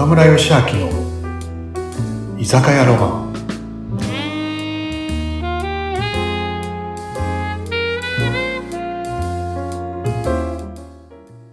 [0.00, 3.30] 岡村義明の居酒屋ロマン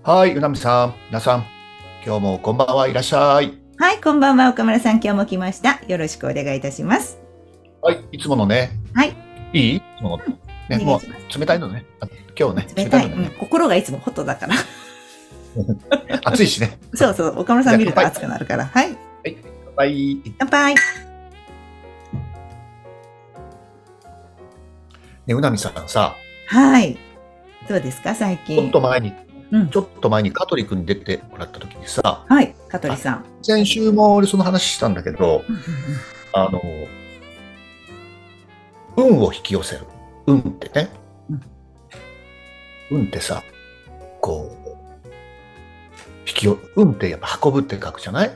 [0.02, 1.46] はい、うなみさん、皆さん、
[2.06, 3.52] 今日もこんばんはいらっしゃい。
[3.80, 5.82] はい、こんばんは、岡村さん、今日も来ました。
[5.86, 7.20] よろしくお願いいたします。
[7.82, 8.72] はい、いつものね。
[8.94, 9.14] はい。
[9.52, 9.76] いい？
[9.76, 10.24] いつもの。
[10.70, 11.86] ね、もう冷たいのね。
[12.00, 12.08] あ
[12.40, 13.36] 今日ね、冷たい、うんのね。
[13.42, 14.56] 心がいつもホットだから。
[16.24, 16.78] 暑いしね。
[16.94, 18.66] そうそう、岡村さん見ると熱くなるから。
[18.66, 18.98] はい、
[19.76, 20.18] はい。
[20.40, 20.76] 乾杯。
[25.26, 26.16] ね、うなみさんさ、
[26.48, 26.98] はい。
[27.68, 28.72] どうですか、最ちょっ近。
[28.72, 29.14] と前に、
[29.52, 33.26] うんちょっと前に香取君に出てもらった時にさ、はい、香取さん。
[33.42, 35.62] 先週も俺その話したんだけど、うんうん
[36.34, 36.62] あの、
[38.96, 39.86] 運を引き寄せる。
[40.28, 40.90] 運ってね。
[42.90, 43.44] 運ってさ、
[44.22, 44.57] こう、
[46.28, 48.28] 引きよ、運ってやっぱ運ぶって書くじゃない？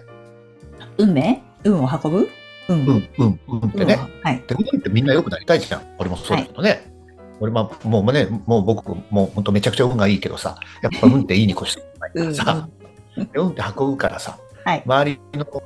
[0.98, 1.42] うん運命？
[1.66, 2.30] 運を運ぶ？
[2.70, 2.86] 運。
[2.86, 4.00] 運、運、運ってね。
[4.24, 4.44] はい。
[4.48, 5.82] で、運ってみんな良くなりたいじゃん。
[5.98, 6.92] 俺もそうだけどね。
[7.40, 12.70] 俺も、もうね、もう僕、もう本当めちゃくちゃ運がいいけどさ、やっぱ運っていいに越してないからさ、
[13.18, 15.58] で運って運ぶからさ、はい周りの方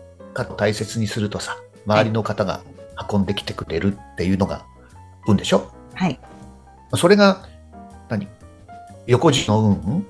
[0.53, 2.61] を大切にするとさ、周りの方が
[3.11, 4.66] 運んできてくれるっていうのが
[5.28, 5.69] 運でしょ？
[5.94, 6.19] はい。
[6.95, 7.45] それが、
[8.09, 8.28] 何？
[9.05, 10.07] 横軸の運、うん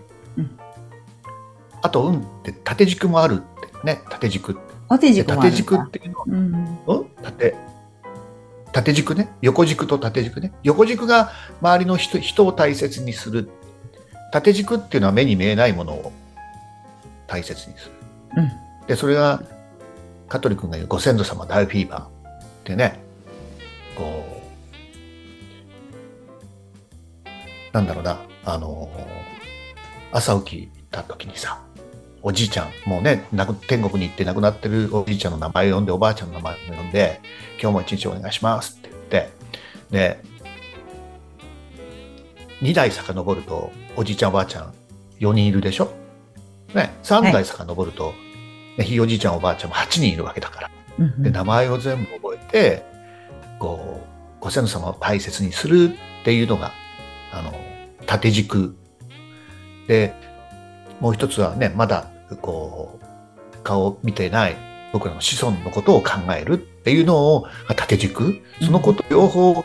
[1.85, 4.57] あと運って縦軸もあるってね、縦軸。
[4.89, 6.79] 縦で軸縦軸っていうのはうん。
[6.87, 7.05] うん。
[7.21, 7.55] 縦。
[8.71, 9.29] 縦軸ね。
[9.43, 10.51] 横軸と縦軸ね。
[10.63, 13.51] 横軸が周りの人人を大切にする。
[14.31, 16.11] 縦軸っていうのは目に見えないものを
[17.27, 17.91] 大切にする。
[18.37, 18.51] うん。
[18.87, 19.43] でそれが
[20.27, 22.07] 香取君が言うご先祖様大フィーバーっ
[22.63, 22.99] てね。
[23.95, 24.25] こ
[27.23, 28.17] うなんだろうな。
[28.43, 28.89] あの
[30.11, 31.59] 朝起きた時にさ
[32.27, 33.27] おじいちゃんもうね
[33.67, 37.21] 天国に行って亡くなってるおじいちゃんの名前を呼んでおばあちゃんの名前を呼んで
[37.61, 39.29] 今日も一日お願いしますって言って
[39.91, 40.23] で
[42.63, 44.73] 2代遡るとおじいちゃんおばあちゃん
[45.19, 45.91] 4人いるでしょ、
[46.73, 48.13] ね、3代遡ると、
[48.75, 50.71] ね、ひいおじいちゃんおばあちゃんも8人いるわけだから。
[50.97, 51.23] うん。
[51.23, 52.85] で名前を全部覚えて
[53.59, 54.01] こ
[54.39, 56.71] うご先祖様を大切にするっていうのが
[57.31, 57.53] あの
[58.07, 58.75] 縦軸。
[59.87, 60.15] で
[60.99, 62.09] もう一つはねまだ
[62.41, 64.55] こう顔を見てない
[64.93, 68.41] 僕らの子孫のことを考えるっていうのをが縦軸。
[68.61, 69.63] そのこと両方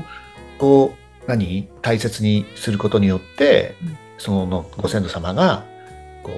[0.59, 3.99] こう何大切にすることによってうん。
[4.19, 5.65] そのご先祖様が
[6.23, 6.31] こ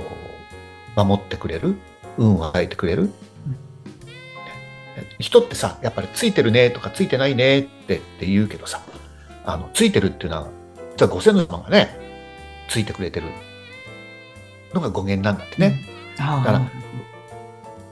[0.97, 1.75] う守ってくれる
[2.17, 3.11] 運を与えてくれる。
[5.19, 8.83] 人ってさやっぱりついてるねとかついてないねってって言うけどさ
[9.45, 10.49] あのついてるっていうのは
[10.97, 11.89] 実はご先祖様がね
[12.69, 13.27] ついてくれてる
[14.75, 16.71] のが語源なんだってね、あだから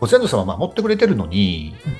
[0.01, 1.93] ご先祖様は守ってくれてるのに、うん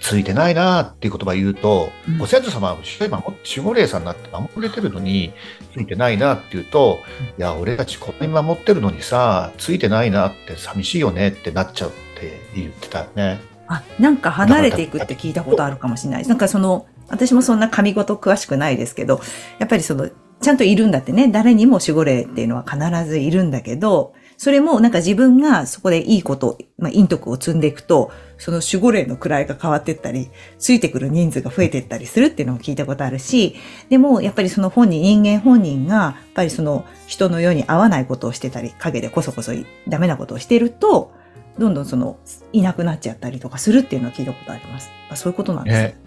[0.00, 5.32] つついてないなっていう言葉言うと、うんご先祖様は守護霊さんになって守ってくれてるのに
[5.72, 6.98] ついてないなっていうと、
[7.38, 13.40] いや俺たちこんなに守ってるのにさついてないなって寂しいよねってなっちゃうって言ってたよね。
[13.68, 16.26] あ、なんか離れていくって聞いたことあるかもしれない。
[16.26, 19.20] なんかその、私もそんな神事詳しくないですけど、
[19.58, 33.54] やっぱりその、ちゃんといるんだってね、誰にも守護霊っていうのは必ずいるんだけど、それもなんか自分がそこでいいこと、まあ、陰徳を積んでいくと、その守護霊の位が変わっていったり、ついてくる人数が増えていったりするっていうのも聞いたことあるし、
[33.88, 39.52] でもやっぱりその本人、人間本人が、やっぱりその人の世に合わないことをしてたり、陰でこそこそ
[39.86, 41.12] ダメなことをしてると、
[41.56, 42.18] どんどんその、
[42.52, 44.90] いなくなっちゃったりとかするっていうのは聞いたことあります。
[45.08, 46.02] あそういうことなんですね。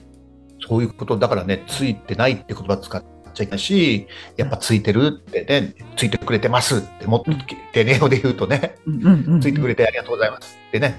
[0.67, 3.01] そういうことだからねついてないって言葉使っ
[3.35, 4.07] ちゃいけないし
[4.37, 7.31] やっぱついてるってねついてくれてますってもっと
[7.73, 8.77] 丁寧語で言うとね、
[9.41, 10.95] ついてくれてありがとうございますってね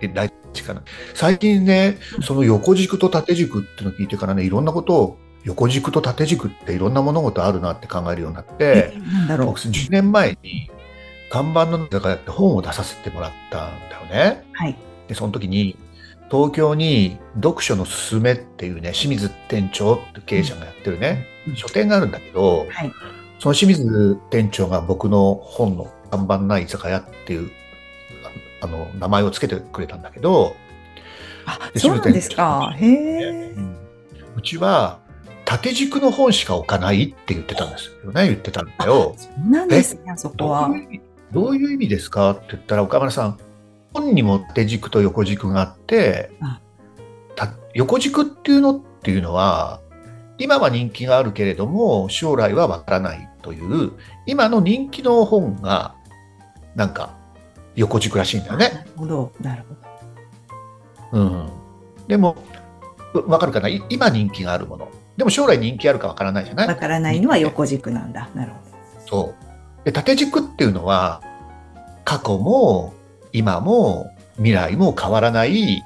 [0.00, 0.82] で大事かな
[1.14, 8.92] 最近ねその横軸と縦軸っていうのを聞いてからねいろんなことを横軸と縦軸っていろんな物事あるなって考えるようになって
[9.38, 10.70] 僕10年前に
[11.32, 14.44] 看板の中からやって本を出させてもらったんだよね。
[14.52, 14.54] う。
[14.54, 14.76] はい。
[15.08, 15.78] で、その時に、
[16.30, 22.92] 東京に読書のすすめっていうね、清水店長って経営者がやってるね、うん書店があるんだけど、はい。
[23.38, 27.50] その清水店長が僕の本の看板ない居酒屋っていう、
[28.60, 30.54] ああの、名前をつけてくれたんだけど、
[31.44, 32.72] あ、でそうなんですか？
[32.76, 33.52] へえ。
[34.36, 35.00] うちは
[35.44, 39.14] 縦軸の本しか置かないって言ってたんですよね、言ってたんだよ。
[39.18, 40.70] そうなんですね、あそこどは
[41.32, 43.38] どういう意味ですかって言ったら岡村さん
[43.92, 46.30] 本にも縦軸と横軸があって
[47.74, 49.81] 横軸っていうのっていうのは
[50.42, 53.92] 今は人気があるけれども将来はわからないという
[54.26, 55.94] 今の人気の本が
[56.74, 57.16] なんか
[57.76, 58.70] 横軸らしいんだよね。
[58.74, 59.32] なるほど。
[59.40, 59.62] なる
[61.10, 61.20] ほど。
[61.20, 61.48] うん。
[62.08, 62.36] でも、
[63.14, 63.68] うわかるかな？
[63.68, 64.88] い今人気があるもの。
[65.16, 66.68] でも将来人気あるかわからないじゃない？
[66.68, 68.28] わからないのは横軸なんだ。
[68.34, 68.58] なるほ
[69.06, 69.34] そ
[69.82, 69.84] う。
[69.84, 71.22] で、縦軸っていうのは、
[72.04, 72.94] 過去も
[73.32, 75.82] 今も未来も変わらない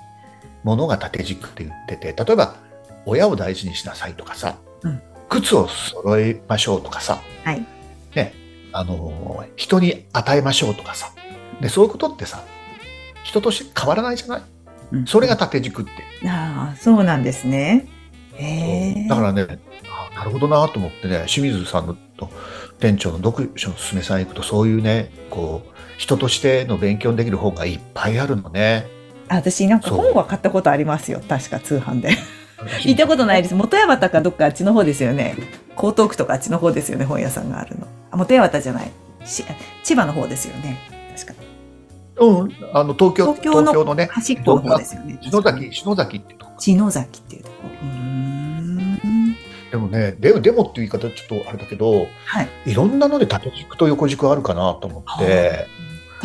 [0.62, 2.56] ものが縦軸って言ってて、例えば、
[3.06, 7.50] 親を大事にしなさいとかさ、うん靴を揃えましょうとかさ、ど。
[7.50, 7.66] はい。
[8.72, 11.10] あの、人に与えましょうとかさ、
[11.60, 12.44] で、そういうことってさ、
[13.24, 14.42] 人として変わらないじゃない？
[14.92, 15.90] うんそれが縦軸って。
[16.28, 17.88] ああ、そうなんですね。
[19.08, 19.46] だからね、
[19.88, 22.30] あなるほどなと思ってね、清水さんのと
[22.78, 28.86] 店長の読書のすすめさん行くと、そういうね、こう、人としての勉強できる本がいっぱいあるのね。
[29.28, 31.20] あ私なんか本は買ったことありますよ。
[31.28, 32.10] 確か通販で。
[32.84, 33.54] 行ったことないです。
[33.54, 35.36] 元八幡かどっかあっちの方ですよね。
[35.76, 37.04] 江東区とかあっちの方ですよね。
[37.04, 37.86] 本屋さんがあるの。
[38.10, 38.90] あ、元八幡じゃない。
[39.24, 39.44] し
[39.82, 40.78] 千葉の方ですよね。
[41.16, 41.46] 確かに。
[42.18, 45.18] うん、あの、東京、東京ののね、端っこの方ですよね。
[45.20, 46.52] 篠崎、篠崎っていうとこ。
[46.58, 47.54] 篠崎っていうとこ。
[47.82, 49.36] うーん。
[49.70, 52.48] でもね、ででもっていう言い方ちょっとあれだけど、はい。
[52.66, 55.66] いろんなので縦軸と横軸あるかなと思って、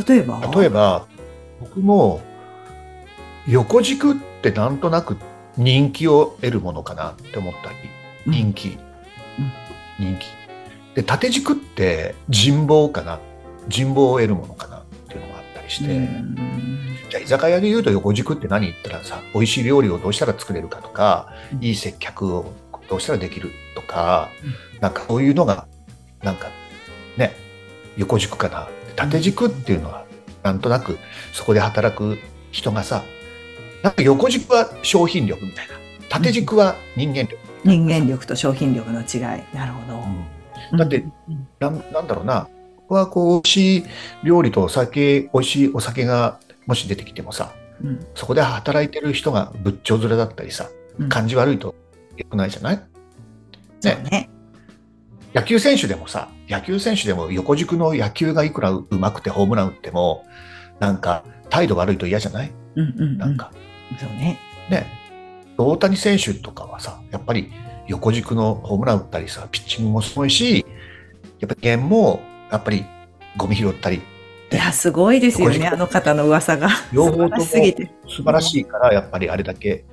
[0.07, 0.39] 例えば？
[0.55, 1.07] 例えば、
[1.59, 2.21] 僕も
[3.47, 5.17] 横軸ってなんとなく
[5.57, 7.77] 人気を得るものかなって思ったり、
[8.27, 8.33] うん。
[8.33, 8.77] 人気、
[9.99, 10.27] 人気。
[10.95, 13.19] で、縦軸って人望かな、
[13.67, 16.35] 人望を得るものかなっていうのがあったりして、うん。
[17.09, 21.63] じゃあ居酒屋で言うと横軸って何言ったらさ、美味しい料理をどうしたら作れるかとか、うん。
[21.63, 22.53] いい接客を
[22.89, 24.29] どうしたらできるとか、
[24.79, 25.67] なんかそういうのが、
[26.23, 26.49] なんか
[27.17, 27.35] ね、
[27.97, 28.67] 横軸かな。
[28.95, 30.05] 縦軸っていうのは、
[30.43, 30.97] なんとなく
[31.33, 32.17] そこで働く
[32.51, 33.03] 人がさ、
[33.83, 35.73] なんか横軸は商品力みたいな。
[36.09, 37.37] 縦軸は人間力。
[37.63, 39.43] 人間力と商品力の違い。
[39.55, 39.99] なるほど。
[39.99, 40.25] うん
[40.77, 40.97] だって
[41.27, 42.47] うんなんなんだろうな。
[42.77, 43.83] 僕はこう、美味しい
[44.23, 50.69] 料理とお酒、美味しいお酒がもし出てきてもさ、うんそこで働いてる人が仏頂面だったりさ、
[50.99, 51.75] うん感じ悪いと
[52.17, 52.81] 良くないじゃない？
[53.79, 54.29] そうね。
[55.33, 60.25] 野球選手でもさ、野球選手でも横軸の野球がいくらうまくてホームラン打っても、
[60.79, 62.51] なんか態度悪いと嫌じゃない？
[62.75, 63.17] うんうんうん。
[63.17, 63.51] なんか、
[63.99, 64.39] そうね。
[64.69, 64.87] ね。
[65.57, 67.51] 大谷選手とかはさ、やっぱり
[67.87, 70.65] 横軸のホームラン打ったりさ、ピッチングもすごいし、
[71.39, 72.21] やっぱりゲームも、
[72.51, 72.85] やっぱり
[73.37, 74.01] ゴミ拾ったり、
[74.51, 75.67] いや、すごいですよね。
[75.67, 76.67] あの方の噂が。
[76.91, 77.89] 両方ともしすぎて。
[78.07, 79.85] 素晴らしいから、やっぱりあれだけ、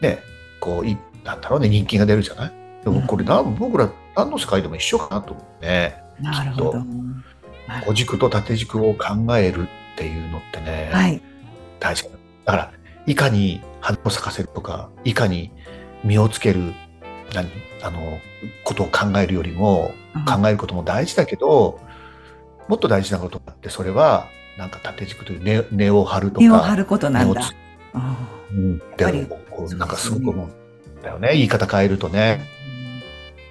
[0.00, 0.20] ね、
[0.60, 2.52] こう、いなんだろうね、人気が出るじゃない？
[2.84, 5.96] でもこれなん、僕ら何の世界でも一緒かなと思うね。
[6.20, 6.72] なるほど。
[6.74, 11.20] なる横軸と縦軸を考えるっていうのってね、はい。
[11.80, 12.04] 大事。
[12.44, 12.52] だ。
[12.52, 12.72] から、
[13.06, 15.52] いかに花を咲かせるとか、いかに
[16.04, 16.74] 実をつける、
[17.34, 17.48] 何、
[17.82, 18.18] あの、
[18.64, 19.92] ことを考えるよりも、
[20.26, 21.80] 考えることも大事だけど、
[22.68, 24.28] もっと大事なことがあって、それは、
[24.58, 27.50] なんか縦軸という根根を張るとか、根を張ることなんだ。
[28.52, 31.30] うん、やっぱりでこうなんかすごく思うんだよね。
[31.32, 32.40] 言い方変えるとあね。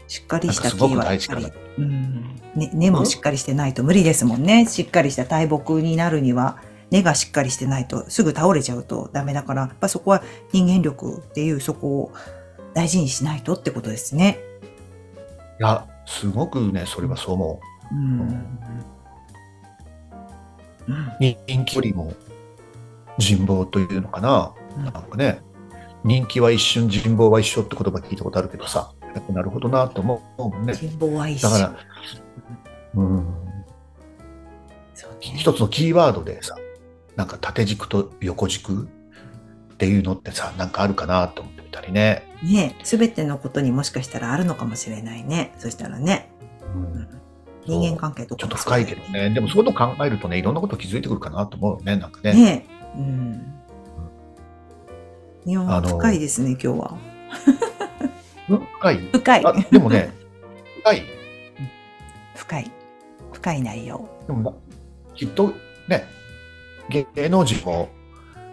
[0.08, 2.36] しっかりした木はやっぱり、うん。
[2.56, 4.66] ね、根もしっかりしてないと無理ですもんね。
[4.66, 6.58] しっかりした大木になるには、
[6.92, 12.14] 根がしっかりしてないとすぐ倒れちゃうとダメだから、やっぱそこは人間力っていうそこを
[12.74, 14.40] 大事にしないとってことですね。
[15.60, 17.60] いや、すごくね、それはそう思
[17.92, 17.96] う。
[17.96, 18.20] うん。
[20.88, 21.16] うん
[21.48, 22.14] 人気よりも
[23.18, 24.54] 人望というのかな。
[24.78, 25.42] なんかね、
[26.04, 28.92] 人気は一瞬、人望は一緒って言葉聞いたことあるけどさ、
[29.30, 30.74] なるほどなと思うもんね。
[30.74, 31.50] 人望は一緒。
[31.50, 31.76] だから、
[32.96, 33.36] うん、
[35.20, 36.56] 一つのキーワードでさ、
[37.16, 38.84] なんか縦軸と横軸
[39.74, 42.24] っていうのってさ、なんかあるかなと思ってみたりね。
[42.44, 45.54] ねすべてのことにもしかしたらあるのかもしれないね。
[45.58, 46.30] そしたらね。
[46.74, 47.08] うん
[47.68, 49.32] 人間関係とかもちょっと深いけどね。
[49.32, 52.34] でもそういうの考えるとね、いろんなこと気づいてくるかなと思うよね、なんかね。
[52.34, 53.54] ねうん。
[55.46, 56.98] いや、深いですね、今日は。
[58.50, 58.98] うん深い？
[59.12, 59.46] 深い。
[59.46, 60.12] あでもね、
[60.84, 61.04] 深い。
[62.36, 62.72] 深い。
[63.34, 64.08] 深い内容。
[64.28, 64.54] でもな
[65.16, 65.52] きっと
[65.88, 66.06] ね、
[66.90, 67.90] 芸能人も、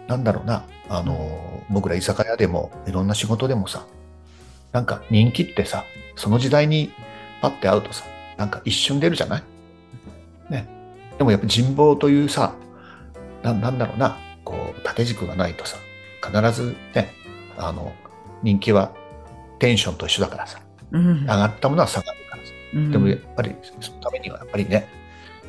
[0.07, 3.85] なんだろうな、あの、僕ら居酒屋でも、いろんな仕事でもさ、
[4.71, 5.85] なんか人気ってさ、
[6.15, 6.91] その時代に
[7.41, 8.03] パッて会うとさ、
[8.37, 9.43] なんか一瞬出るじゃない？
[10.49, 10.67] ね。
[11.17, 12.53] でもやっぱ人望というさ、
[13.43, 15.77] ななんだろうな、こう、縦軸がないとさ、
[16.25, 17.13] 必ずね、
[17.57, 17.93] あの、
[18.41, 18.91] 人気は
[19.59, 20.59] テンションと一緒だからさ、
[20.91, 22.49] うん上がったものは下がるからさ。
[22.73, 24.87] うんでもやっぱりそのためにはやっぱりね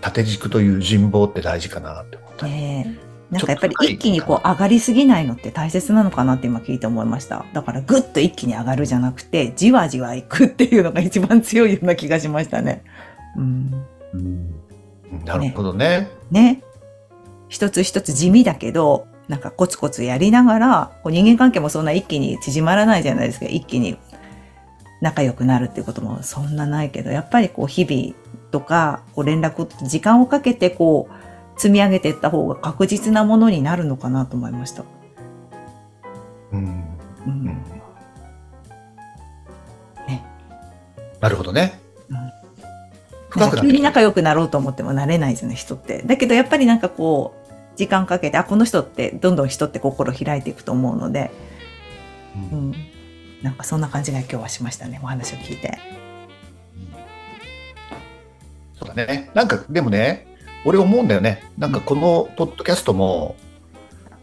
[0.05, 7.47] 縦軸という人望って大事かなって思った、ねえなんかやっぱり一気にこう上がりすぎないのって大切なのかなって今聞いて思いました。
[7.55, 12.85] だからぐっと一気に上がるじゃなくて、じわじわいくっていうのが一番強いような気がしましたね。
[13.37, 13.87] うん。
[14.13, 14.55] うん
[15.25, 16.63] なるほどねね。
[17.49, 23.47] 一つ一つ地味だけど、なんかコツコツやりながら、こう人間関係もそんな一気に縮まらないじゃないですか。
[23.47, 23.97] 一気に
[25.01, 28.24] 仲良くなるっていうこともそんなないけど、やっぱりこう日々
[28.55, 34.85] とか、こう連絡、時間をかけてこう積み上げていった方が確実なものになるのかなと思いました。
[36.53, 36.61] うん。
[36.63, 36.67] う
[37.27, 37.47] うんん。
[40.07, 40.25] ね。
[41.21, 41.81] なるほどね。
[42.09, 42.17] うん
[43.29, 46.03] 深く急に仲良くなろうと思ってもなれないですよね、人って。
[46.07, 51.33] だけどやっぱりなんかこう、時間かけて、あ、この人って、どんどん人って心開いていくと思うので、
[52.53, 52.75] ううんん。
[53.43, 55.77] なんかそんな感じが今日はしましたね、お話を聞いて。
[58.95, 59.31] ね。
[59.35, 60.27] なんか、でもね、
[60.65, 61.43] 俺思うんだよね。
[61.59, 63.37] なんかこのポッドキャストも、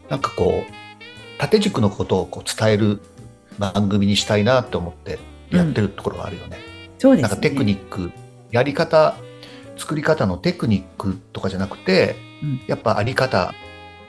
[0.09, 0.71] なんかこう、
[1.37, 3.01] 縦軸のことをこう伝える
[3.57, 6.57] 番組にしたいなって思ってやってるところがあるよね。
[6.99, 7.29] そうですね。
[7.29, 8.11] なんかテクニック、
[8.51, 9.15] やり方、
[9.77, 13.53] 作り方のテクニックとかじゃなくて、うんやっぱあり方、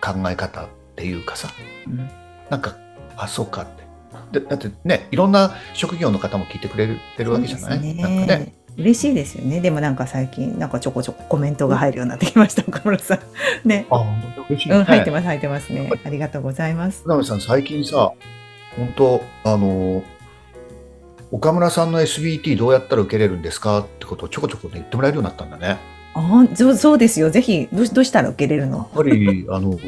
[0.01, 0.67] 考え方っ
[0.97, 1.49] ていうかさ、
[1.87, 2.11] うん
[2.51, 2.77] なんか、
[3.17, 4.41] あ、そうかって。
[4.41, 8.55] でだってね、いろんな職業の方も聞いてくれてるわけじゃない、そうですなんかね。
[8.79, 9.61] 嬉しいですよね。
[9.61, 13.19] でもなんか最近、なんかちょこちょこコメントが入るようになってきました、岡村さん。
[13.69, 13.87] ね。
[13.91, 14.77] あ、本当嬉しいね。
[14.77, 15.91] うん、入ってます、入ってますね。
[16.05, 17.03] ありがとうございます。
[17.05, 18.13] 船部さん、最近さ、
[18.77, 20.03] 本当あの、
[21.31, 23.81] 岡村さんの SBT どうやったら受けれるんですか？
[23.81, 25.67] ってことをちょこちょこね言ってもらえるようになったんだね。
[25.67, 25.79] や
[26.15, 27.31] あそうそうですよ。
[27.31, 28.91] ぜひ、どうしどうしたら受けれるの？
[28.93, 29.79] っぱり、あの、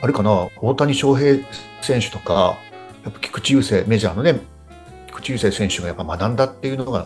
[0.00, 1.38] あれかな、大谷翔平
[1.80, 2.56] 選手とか、
[3.04, 4.40] やっぱ菊池雄星、メジャーのね、
[5.08, 7.00] 菊池雄星選手がやっぱ学んだっていうのが、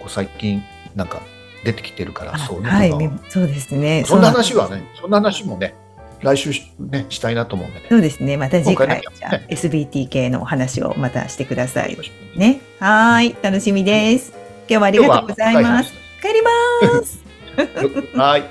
[0.00, 0.60] こう最近、
[0.96, 1.22] なんか
[1.64, 2.90] 出てきてるから、あそういうのはい、
[3.28, 4.04] そうですね。
[4.06, 5.74] そんな話はね、そんな話もね、
[6.22, 7.86] 来週しね、したいなと思うんでね。
[7.88, 8.36] そうですね。
[8.36, 11.96] また次回、ねじゃあ SBT 系のお話をまたしてください。
[12.34, 12.60] ね。
[12.80, 13.36] はーい。
[13.42, 14.32] 楽しみです。
[14.68, 15.92] 今日はありがとうございます。
[16.22, 17.20] 帰ります。
[18.16, 18.44] はい。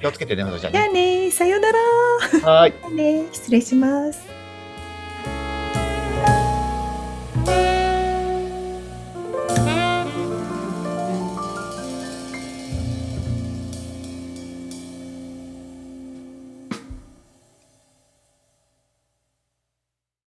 [0.00, 0.78] 気をつけてね、またじゃあね。
[0.78, 2.50] じゃあね、さようなら。
[2.50, 2.72] はい。
[2.94, 4.39] ね、失礼します。